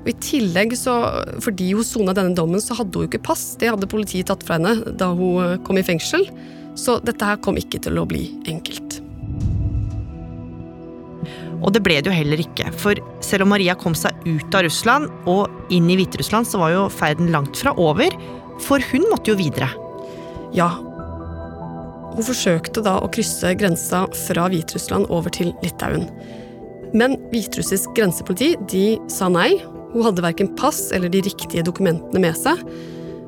Og 0.04 0.10
I 0.12 0.16
tillegg, 0.20 0.74
så, 0.76 0.98
fordi 1.40 1.70
hun 1.72 1.86
sona 1.86 2.12
denne 2.16 2.36
dommen, 2.36 2.60
så 2.60 2.76
hadde 2.76 2.92
hun 2.92 3.06
jo 3.06 3.12
ikke 3.12 3.24
pass. 3.24 3.54
Det 3.60 3.70
hadde 3.72 3.88
politiet 3.88 4.28
tatt 4.28 4.44
fra 4.44 4.58
henne 4.58 4.96
da 5.00 5.08
hun 5.16 5.62
kom 5.64 5.80
i 5.80 5.86
fengsel. 5.86 6.28
Så 6.76 6.98
dette 7.06 7.24
her 7.24 7.40
kom 7.40 7.56
ikke 7.56 7.80
til 7.80 7.96
å 8.00 8.04
bli 8.08 8.26
enkelt. 8.50 9.00
Og 11.64 11.72
det 11.72 11.80
ble 11.86 11.96
det 11.96 12.10
jo 12.10 12.16
heller 12.18 12.42
ikke, 12.42 12.68
for 12.76 12.98
selv 13.24 13.46
om 13.46 13.54
Maria 13.54 13.72
kom 13.80 13.94
seg 13.96 14.12
ut 14.26 14.56
av 14.56 14.66
Russland 14.66 15.08
og 15.30 15.72
inn 15.72 15.88
i 15.88 15.96
Hviterussland, 15.96 16.44
så 16.44 16.60
var 16.60 16.74
jo 16.74 16.88
ferden 16.92 17.32
langt 17.32 17.56
fra 17.56 17.72
over, 17.80 18.12
for 18.60 18.84
hun 18.92 19.08
måtte 19.08 19.32
jo 19.32 19.38
videre. 19.40 19.70
Ja. 20.54 20.68
Hun 22.14 22.26
forsøkte 22.28 22.83
da 22.85 22.99
å 23.02 23.11
krysse 23.11 23.50
grensa 23.59 24.04
fra 24.26 24.47
Hviterussland 24.52 25.09
over 25.11 25.33
til 25.35 25.50
Litauen. 25.64 26.06
Men 26.94 27.16
hviterussisk 27.33 27.94
grensepoliti 27.97 28.52
de 28.71 28.85
sa 29.11 29.26
nei. 29.33 29.56
Hun 29.94 30.06
hadde 30.06 30.23
verken 30.23 30.52
pass 30.59 30.88
eller 30.94 31.11
de 31.11 31.25
riktige 31.26 31.64
dokumentene 31.66 32.23
med 32.23 32.38
seg. 32.38 32.61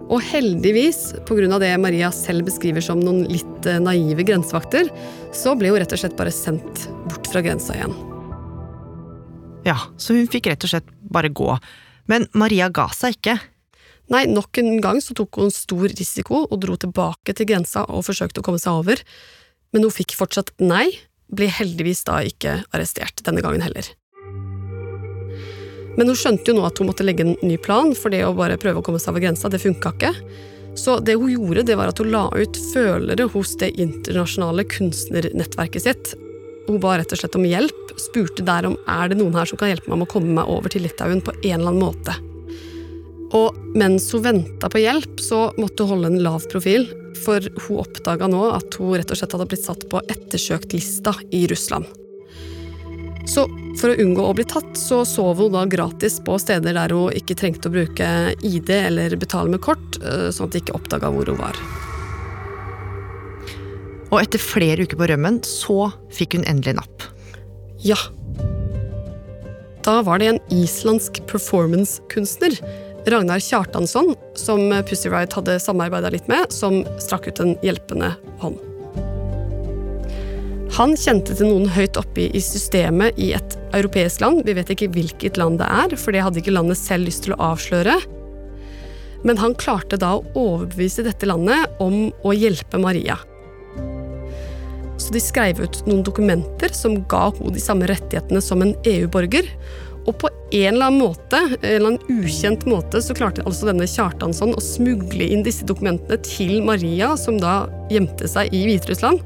Og 0.06 0.22
heldigvis, 0.22 1.16
pga. 1.26 1.58
det 1.58 1.72
Maria 1.82 2.12
selv 2.14 2.46
beskriver 2.46 2.84
som 2.84 3.00
noen 3.02 3.24
litt 3.26 3.66
naive 3.82 4.22
grensevakter, 4.22 4.86
så 5.34 5.56
ble 5.58 5.72
hun 5.72 5.80
rett 5.82 5.94
og 5.96 5.98
slett 5.98 6.14
bare 6.18 6.34
sendt 6.34 6.86
bort 7.10 7.26
fra 7.26 7.42
grensa 7.42 7.74
igjen. 7.74 7.96
Ja, 9.66 9.80
så 9.98 10.14
hun 10.14 10.30
fikk 10.30 10.46
rett 10.52 10.62
og 10.62 10.70
slett 10.70 10.94
bare 11.10 11.32
gå. 11.34 11.50
Men 12.06 12.28
Maria 12.38 12.70
ga 12.70 12.86
seg 12.94 13.18
ikke. 13.18 13.34
Nei, 14.12 14.22
nok 14.30 14.58
en 14.62 14.76
gang 14.82 15.00
så 15.02 15.16
tok 15.18 15.40
hun 15.40 15.50
stor 15.50 15.90
risiko 15.90 16.44
og 16.44 16.60
dro 16.62 16.76
tilbake 16.78 17.34
til 17.34 17.48
grensa 17.48 17.82
og 17.90 18.04
forsøkte 18.06 18.42
å 18.42 18.46
komme 18.46 18.60
seg 18.62 18.78
over. 18.78 19.02
Men 19.74 19.86
hun 19.86 19.94
fikk 19.94 20.14
fortsatt 20.18 20.52
nei, 20.62 20.86
ble 21.26 21.48
heldigvis 21.50 22.04
da 22.06 22.20
ikke 22.22 22.60
arrestert 22.70 23.24
denne 23.26 23.42
gangen 23.42 23.64
heller. 23.66 23.88
Men 25.96 26.12
hun 26.12 26.18
skjønte 26.18 26.52
jo 26.52 26.58
nå 26.58 26.66
at 26.68 26.78
hun 26.78 26.90
måtte 26.90 27.06
legge 27.06 27.24
en 27.24 27.34
ny 27.40 27.56
plan, 27.58 27.94
for 27.96 28.12
det 28.12 28.20
å 28.26 28.34
bare 28.36 28.60
prøve 28.60 28.82
å 28.82 28.86
komme 28.86 29.00
seg 29.02 29.14
over 29.14 29.24
grensa, 29.24 29.50
det 29.50 29.62
funka 29.62 29.94
ikke. 29.96 30.12
Så 30.76 30.98
det 31.00 31.16
hun 31.16 31.32
gjorde, 31.32 31.64
det 31.66 31.78
var 31.80 31.90
at 31.90 31.98
hun 32.02 32.12
la 32.12 32.26
ut 32.36 32.60
følere 32.74 33.26
hos 33.32 33.56
det 33.62 33.72
internasjonale 33.80 34.66
kunstnernettverket 34.70 35.86
sitt. 35.88 36.12
Hun 36.68 36.78
ba 36.82 36.98
rett 37.00 37.16
og 37.16 37.22
slett 37.22 37.38
om 37.38 37.48
hjelp, 37.48 37.96
spurte 38.02 38.44
der 38.44 38.68
om 38.68 38.76
er 38.84 39.10
det 39.10 39.18
noen 39.22 39.38
her 39.38 39.48
som 39.48 39.58
kan 39.58 39.72
hjelpe 39.72 39.88
meg 39.88 40.02
med 40.02 40.10
å 40.10 40.14
komme 40.18 40.36
meg 40.36 40.52
over 40.52 40.70
til 40.70 40.84
Litauen 40.84 41.24
på 41.24 41.32
en 41.40 41.56
eller 41.56 41.72
annen 41.72 41.82
måte. 41.82 42.18
Og 43.34 43.56
mens 43.74 44.06
hun 44.14 44.22
venta 44.22 44.68
på 44.70 44.84
hjelp, 44.84 45.18
så 45.20 45.48
måtte 45.58 45.82
hun 45.82 45.96
holde 45.96 46.12
en 46.12 46.22
lav 46.22 46.46
profil, 46.52 46.86
for 47.24 47.42
hun 47.66 47.80
oppdaga 47.82 48.28
nå 48.30 48.42
at 48.54 48.76
hun 48.78 48.94
rett 48.94 49.10
og 49.10 49.18
slett 49.18 49.34
hadde 49.34 49.48
blitt 49.50 49.64
satt 49.66 49.86
på 49.90 50.02
ettersøkt-lista 50.06 51.16
i 51.34 51.46
Russland. 51.50 51.88
Så 53.26 53.48
for 53.80 53.90
å 53.90 53.98
unngå 53.98 54.22
å 54.22 54.34
bli 54.38 54.44
tatt, 54.46 54.76
så 54.78 55.00
sov 55.08 55.40
hun 55.42 55.56
da 55.56 55.64
gratis 55.66 56.20
på 56.22 56.36
steder 56.38 56.76
der 56.76 56.94
hun 56.94 57.10
ikke 57.18 57.34
trengte 57.38 57.66
å 57.66 57.74
bruke 57.74 58.10
ID 58.46 58.70
eller 58.76 59.16
betale 59.18 59.50
med 59.50 59.64
kort, 59.64 59.98
sånn 59.98 60.46
at 60.46 60.54
de 60.54 60.62
ikke 60.62 60.76
oppdaga 60.78 61.10
hvor 61.10 61.26
hun 61.32 61.40
var. 61.40 61.58
Og 64.12 64.20
etter 64.20 64.38
flere 64.38 64.86
uker 64.86 65.00
på 65.00 65.08
rømmen, 65.10 65.40
så 65.42 65.90
fikk 66.14 66.38
hun 66.38 66.46
endelig 66.46 66.76
napp. 66.78 67.08
Ja. 67.82 67.98
Da 69.82 69.98
var 70.06 70.22
det 70.22 70.30
en 70.30 70.42
islandsk 70.54 71.18
performancekunstner, 71.26 72.54
Ragnar 73.06 73.38
Kjartansson, 73.38 74.14
som 74.34 74.82
Pussy 74.88 75.08
Riot 75.08 75.36
hadde 75.38 75.60
samarbeida 75.62 76.10
litt 76.10 76.26
med, 76.26 76.50
som 76.50 76.80
strakk 76.98 77.28
ut 77.30 77.42
en 77.44 77.54
hjelpende 77.62 78.10
hånd. 78.42 78.58
Han 80.76 80.96
kjente 80.98 81.36
til 81.38 81.48
noen 81.48 81.70
høyt 81.72 81.96
oppe 81.96 82.26
i 82.26 82.40
systemet 82.42 83.16
i 83.22 83.30
et 83.38 83.54
europeisk 83.76 84.20
land. 84.20 84.42
Vi 84.44 84.56
vet 84.58 84.72
ikke 84.74 84.90
hvilket 84.92 85.38
land 85.40 85.60
det 85.62 85.68
er, 85.70 85.94
for 85.96 86.12
det 86.12 86.24
hadde 86.26 86.42
ikke 86.42 86.52
landet 86.52 86.80
selv 86.80 87.06
lyst 87.06 87.24
til 87.24 87.36
å 87.36 87.52
avsløre. 87.52 87.94
Men 89.24 89.38
han 89.40 89.54
klarte 89.56 89.96
da 90.02 90.16
å 90.18 90.26
overbevise 90.34 91.06
dette 91.06 91.30
landet 91.30 91.78
om 91.80 92.10
å 92.26 92.34
hjelpe 92.36 92.82
Maria. 92.82 93.16
Så 95.00 95.14
de 95.14 95.22
skrev 95.22 95.62
ut 95.62 95.80
noen 95.86 96.02
dokumenter 96.04 96.74
som 96.74 96.98
ga 97.08 97.28
henne 97.38 97.54
de 97.54 97.62
samme 97.62 97.88
rettighetene 97.88 98.42
som 98.42 98.64
en 98.64 98.74
EU-borger. 98.82 99.48
Og 100.06 100.14
på 100.22 100.30
en 100.30 100.74
eller 100.74 100.86
annen 100.86 101.02
måte, 101.02 101.40
en 101.42 101.64
eller 101.66 101.88
annen 101.90 102.22
ukjent 102.22 102.66
måte, 102.70 103.00
så 103.02 103.14
klarte 103.16 103.42
altså 103.42 103.66
denne 103.66 103.88
Kjartansson 103.90 104.54
å 104.54 104.62
smugle 104.62 105.26
inn 105.26 105.42
disse 105.46 105.66
dokumentene 105.66 106.20
til 106.22 106.60
Maria, 106.66 107.14
som 107.18 107.40
da 107.42 107.64
gjemte 107.90 108.30
seg 108.30 108.54
i 108.54 108.62
Hviterussland. 108.68 109.24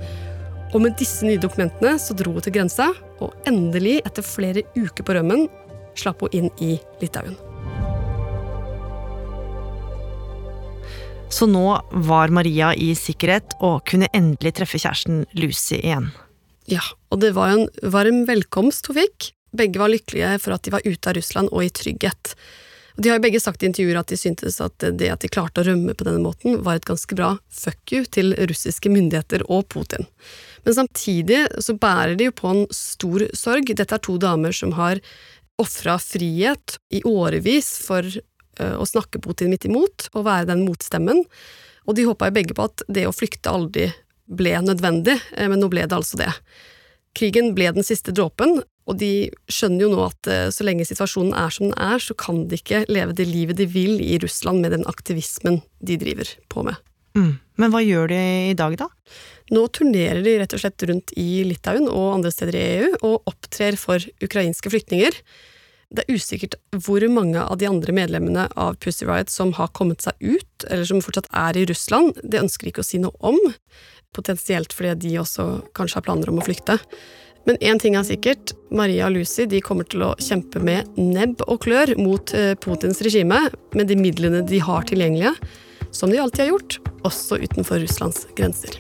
Og 0.71 0.81
med 0.81 0.97
disse 1.01 1.27
nye 1.27 1.41
dokumentene 1.41 1.99
så 2.01 2.17
dro 2.17 2.33
hun 2.33 2.47
til 2.47 2.57
grensa, 2.57 2.91
og 3.21 3.35
endelig, 3.51 3.99
etter 4.09 4.25
flere 4.25 4.65
uker 4.79 5.05
på 5.05 5.19
rømmen, 5.19 5.49
slapp 5.99 6.25
hun 6.25 6.33
inn 6.37 6.51
i 6.65 6.79
Litauen. 7.03 7.37
Så 11.31 11.47
nå 11.47 11.67
var 12.09 12.33
Maria 12.35 12.73
i 12.75 12.91
sikkerhet 12.99 13.55
og 13.61 13.85
kunne 13.91 14.09
endelig 14.17 14.57
treffe 14.59 14.81
kjæresten 14.81 15.27
Lucy 15.39 15.77
igjen. 15.79 16.09
Ja, 16.71 16.83
og 17.11 17.21
det 17.23 17.35
var 17.37 17.53
en 17.53 17.69
varm 17.93 18.25
velkomst 18.31 18.89
hun 18.91 18.99
fikk. 18.99 19.31
Begge 19.57 19.81
var 19.83 19.93
lykkelige 19.93 20.35
for 20.43 20.55
at 20.55 20.67
de 20.67 20.75
var 20.75 20.87
ute 20.87 21.11
av 21.11 21.17
Russland 21.19 21.51
og 21.53 21.65
i 21.65 21.73
trygghet. 21.75 22.35
De 23.01 23.09
har 23.09 23.17
jo 23.17 23.25
begge 23.25 23.41
sagt 23.41 23.63
i 23.63 23.69
intervjuer 23.71 23.97
at 24.01 24.11
de 24.11 24.19
syntes 24.19 24.59
at 24.61 24.85
det 24.99 25.09
at 25.09 25.23
de 25.23 25.31
klarte 25.33 25.63
å 25.63 25.67
rømme 25.67 25.95
på 25.97 26.05
denne 26.05 26.21
måten, 26.23 26.59
var 26.67 26.77
et 26.77 26.89
ganske 26.89 27.17
bra 27.17 27.37
fuck 27.49 27.95
you 27.95 28.05
til 28.05 28.35
russiske 28.51 28.93
myndigheter 28.93 29.47
og 29.49 29.69
Putin. 29.73 30.09
Men 30.67 30.77
samtidig 30.77 31.47
så 31.65 31.77
bærer 31.81 32.19
de 32.19 32.29
jo 32.29 32.37
på 32.37 32.51
en 32.51 32.67
stor 32.75 33.25
sorg. 33.37 33.73
Dette 33.73 33.97
er 33.97 34.05
to 34.05 34.19
damer 34.21 34.53
som 34.57 34.75
har 34.77 35.01
ofra 35.61 35.97
frihet 36.03 36.77
i 36.93 37.03
årevis 37.09 37.73
for 37.87 38.05
eh, 38.05 38.77
å 38.77 38.87
snakke 38.89 39.23
Putin 39.25 39.53
midt 39.53 39.69
imot 39.69 40.11
og 40.13 40.27
være 40.29 40.51
den 40.53 40.67
motstemmen. 40.67 41.25
Og 41.89 41.97
de 41.97 42.07
håpa 42.09 42.29
jo 42.29 42.37
begge 42.37 42.57
på 42.57 42.69
at 42.69 42.85
det 42.89 43.07
å 43.09 43.17
flykte 43.17 43.53
aldri 43.53 43.89
ble 44.31 44.59
nødvendig, 44.65 45.17
eh, 45.37 45.49
men 45.49 45.61
nå 45.63 45.71
ble 45.73 45.87
det 45.87 45.97
altså 45.97 46.21
det. 46.21 46.31
Krigen 47.17 47.55
ble 47.57 47.73
den 47.75 47.87
siste 47.87 48.13
dråpen, 48.15 48.61
og 48.91 48.99
de 48.99 49.31
skjønner 49.51 49.87
jo 49.87 49.91
nå 49.93 50.05
at 50.09 50.31
eh, 50.31 50.47
så 50.55 50.67
lenge 50.67 50.87
situasjonen 50.89 51.35
er 51.39 51.55
som 51.55 51.69
den 51.69 51.77
er, 51.79 52.03
så 52.03 52.17
kan 52.19 52.45
de 52.51 52.59
ikke 52.59 52.85
leve 52.91 53.15
det 53.17 53.29
livet 53.31 53.61
de 53.61 53.69
vil 53.71 54.01
i 54.03 54.19
Russland 54.23 54.65
med 54.65 54.75
den 54.75 54.87
aktivismen 54.91 55.61
de 55.79 55.99
driver 56.01 56.33
på 56.51 56.67
med. 56.67 56.81
Mm. 57.19 57.39
Men 57.61 57.73
hva 57.73 57.83
gjør 57.83 58.11
de 58.13 58.19
i 58.51 58.57
dag, 58.59 58.77
da? 58.81 58.89
Nå 59.55 59.65
turnerer 59.75 60.23
de 60.23 60.37
rett 60.41 60.55
og 60.55 60.63
slett 60.63 60.85
rundt 60.87 61.15
i 61.19 61.43
Litauen 61.47 61.89
og 61.91 62.17
andre 62.17 62.31
steder 62.35 62.59
i 62.59 62.67
EU 62.81 62.91
og 63.01 63.31
opptrer 63.31 63.79
for 63.79 64.03
ukrainske 64.23 64.71
flyktninger. 64.71 65.17
Det 65.91 66.05
er 66.05 66.15
usikkert 66.15 66.55
hvor 66.87 67.03
mange 67.11 67.43
av 67.43 67.59
de 67.59 67.67
andre 67.67 67.95
medlemmene 67.95 68.47
av 68.55 68.79
Pussy 68.83 69.09
Riot 69.09 69.33
som 69.33 69.51
har 69.59 69.73
kommet 69.75 70.05
seg 70.05 70.15
ut, 70.23 70.67
eller 70.69 70.87
som 70.87 71.03
fortsatt 71.03 71.27
er 71.35 71.59
i 71.59 71.65
Russland. 71.67 72.21
Det 72.23 72.43
ønsker 72.45 72.69
de 72.69 72.75
ikke 72.75 72.85
å 72.85 72.91
si 72.93 73.03
noe 73.03 73.15
om, 73.27 73.39
potensielt 74.15 74.75
fordi 74.75 74.95
de 75.03 75.17
også 75.19 75.49
kanskje 75.75 75.99
har 75.99 76.07
planer 76.07 76.31
om 76.31 76.39
å 76.39 76.47
flykte. 76.47 76.79
Men 77.49 77.57
én 77.65 77.81
ting 77.81 77.97
er 77.97 78.05
sikkert, 78.07 78.53
Maria 78.71 79.09
og 79.09 79.17
Lucy 79.17 79.47
de 79.49 79.63
kommer 79.65 79.89
til 79.89 80.05
å 80.05 80.13
kjempe 80.21 80.61
med 80.63 80.89
nebb 81.01 81.41
og 81.49 81.63
klør 81.65 81.95
mot 82.01 82.35
eh, 82.37 82.53
Putins 82.61 83.01
regime 83.07 83.47
med 83.77 83.91
de 83.91 83.97
midlene 83.99 84.45
de 84.47 84.61
har 84.63 84.85
tilgjengelige, 84.91 85.33
som 85.91 86.13
de 86.13 86.21
alltid 86.21 86.45
har 86.45 86.53
gjort, 86.53 86.79
også 87.09 87.41
utenfor 87.41 87.81
Russlands 87.83 88.27
grenser. 88.39 88.77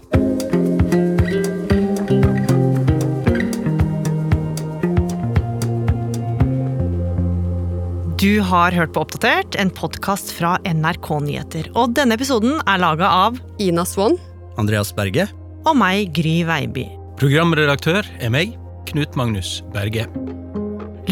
Du 8.20 8.42
har 8.44 8.76
hørt 8.76 8.92
på 8.92 9.00
Oppdatert, 9.00 9.56
en 9.56 9.72
podkast 9.72 10.34
fra 10.36 10.58
NRK 10.68 11.08
Nyheter. 11.24 11.72
Og 11.72 11.96
denne 11.96 12.20
episoden 12.20 12.60
er 12.68 12.84
laga 12.84 13.08
av 13.08 13.40
Ina 13.56 13.88
Swann. 13.88 14.20
Andreas 14.60 14.92
Berge. 14.92 15.30
Og 15.64 15.72
meg, 15.80 16.12
Gry 16.12 16.42
Veiby. 16.44 17.00
Programredaktør 17.20 18.06
er 18.24 18.30
meg, 18.32 18.54
Knut 18.88 19.12
Magnus 19.12 19.58
Berge. 19.74 20.06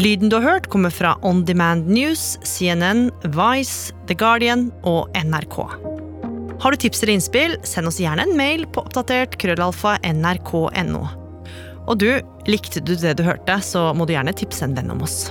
Lyden 0.01 0.31
du 0.31 0.39
har 0.39 0.55
hørt, 0.55 0.69
kommer 0.73 0.89
fra 0.89 1.11
On 1.21 1.43
Demand 1.45 1.85
News, 1.85 2.39
CNN, 2.41 3.11
Vice, 3.35 3.93
The 4.09 4.17
Guardian 4.17 4.71
og 4.89 5.13
NRK. 5.13 5.59
Har 6.63 6.73
du 6.73 6.79
tips 6.81 7.03
eller 7.03 7.13
innspill, 7.13 7.53
send 7.61 7.91
oss 7.91 8.01
gjerne 8.01 8.25
en 8.25 8.33
mail 8.33 8.65
på 8.73 8.81
oppdatert 8.89 9.37
krøllalfa 9.37 9.99
nrk.no. 10.09 11.05
Og 11.85 12.01
du, 12.01 12.09
likte 12.49 12.81
du 12.81 12.95
det 12.97 13.13
du 13.21 13.25
hørte, 13.29 13.61
så 13.61 13.91
må 13.93 14.09
du 14.09 14.17
gjerne 14.17 14.33
tipse 14.33 14.65
en 14.65 14.73
venn 14.73 14.89
om 14.89 15.05
oss. 15.05 15.27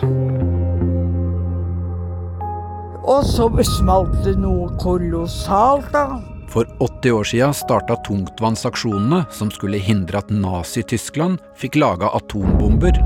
Og 3.02 3.26
så 3.26 3.50
smalt 3.66 4.14
det 4.23 4.38
noe 4.38 4.70
kolossalt, 4.78 5.90
da. 5.90 6.38
For 6.49 6.64
80 6.78 7.12
år 7.12 7.25
siden 7.28 7.55
starta 7.55 7.97
tungtvannsaksjonene 8.07 9.25
som 9.31 9.50
skulle 9.52 9.81
hindre 9.85 10.23
at 10.23 10.31
Nazi-Tyskland 10.33 11.43
fikk 11.61 11.76
laga 11.76 12.09
atombomber. 12.17 12.97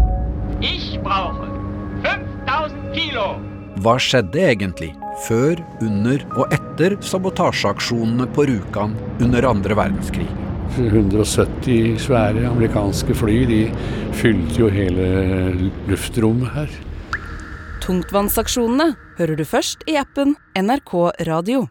Ich 0.63 0.95
brauche 1.03 1.49
5000 2.05 2.95
Kilo. 2.95 3.27
Hva 3.83 3.97
skjedde 3.99 4.39
egentlig 4.47 4.93
før, 5.27 5.59
under 5.83 6.23
og 6.38 6.55
etter 6.55 6.95
sabotasjeaksjonene 7.03 8.29
på 8.37 8.47
Rjukan 8.47 8.95
under 9.25 9.49
andre 9.51 9.77
verdenskrig? 9.79 10.29
170 10.79 11.99
svære 12.01 12.47
amerikanske 12.49 13.16
fly 13.16 13.43
de 13.51 13.61
fylte 14.16 14.62
jo 14.62 14.71
hele 14.73 15.11
luftrommet 15.90 16.55
her. 16.55 16.81
Tungtvannsaksjonene 17.83 18.93
hører 19.19 19.37
du 19.37 19.45
først 19.45 19.83
i 19.90 19.99
appen 19.99 20.37
NRK 20.55 20.95
Radio. 21.27 21.66